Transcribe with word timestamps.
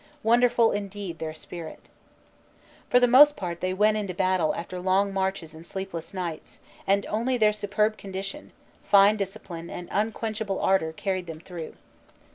Wonderful 0.23 0.71
indeed 0.71 1.19
their 1.19 1.35
spirit. 1.35 1.87
For 2.89 2.99
the 2.99 3.05
most 3.07 3.35
part 3.37 3.61
they 3.61 3.71
went 3.71 3.97
into 3.97 4.15
battle 4.15 4.55
after 4.55 4.79
long 4.79 5.13
marches 5.13 5.53
and 5.53 5.63
sleepless 5.63 6.11
nights, 6.11 6.57
and 6.87 7.05
only 7.05 7.37
their 7.37 7.53
superb 7.53 7.99
condition, 7.99 8.51
fine 8.83 9.15
discipline 9.15 9.69
and 9.69 9.87
unquenchable 9.91 10.59
ardor 10.59 10.91
carried 10.91 11.27
them 11.27 11.39
through. 11.39 11.75